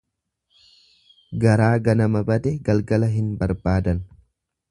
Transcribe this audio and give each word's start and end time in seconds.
Garaa 1.43 1.69
ganama 1.89 2.23
bade 2.31 2.55
galgala 2.71 3.13
hin 3.17 3.31
barbaadan. 3.43 4.05